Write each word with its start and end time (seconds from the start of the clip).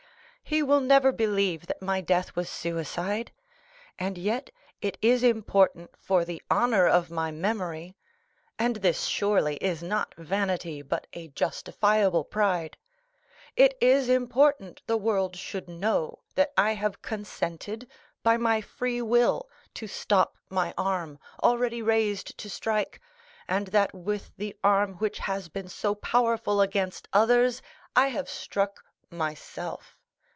He 0.43 0.61
will 0.61 0.81
never 0.81 1.13
believe 1.13 1.67
that 1.67 1.81
my 1.81 2.01
death 2.01 2.35
was 2.35 2.49
suicide; 2.49 3.31
and 3.97 4.17
yet 4.17 4.51
it 4.81 4.97
is 5.01 5.23
important 5.23 5.91
for 5.97 6.25
the 6.25 6.41
honor 6.51 6.85
of 6.89 7.09
my 7.09 7.31
memory,—and 7.31 8.75
this 8.75 9.05
surely 9.05 9.55
is 9.63 9.81
not 9.81 10.13
vanity, 10.17 10.81
but 10.81 11.07
a 11.13 11.29
justifiable 11.29 12.25
pride,—it 12.25 13.77
is 13.79 14.09
important 14.09 14.81
the 14.87 14.97
world 14.97 15.37
should 15.37 15.69
know 15.69 16.19
that 16.35 16.51
I 16.57 16.73
have 16.73 17.01
consented, 17.01 17.89
by 18.21 18.35
my 18.35 18.59
free 18.59 19.01
will, 19.01 19.49
to 19.75 19.87
stop 19.87 20.35
my 20.49 20.73
arm, 20.77 21.17
already 21.41 21.81
raised 21.81 22.37
to 22.39 22.49
strike, 22.49 22.99
and 23.47 23.67
that 23.67 23.93
with 23.95 24.33
the 24.35 24.53
arm 24.65 24.95
which 24.95 25.19
has 25.19 25.47
been 25.47 25.69
so 25.69 25.95
powerful 25.95 26.59
against 26.59 27.07
others 27.13 27.61
I 27.95 28.07
have 28.07 28.29
struck 28.29 28.83
myself. 29.09 29.95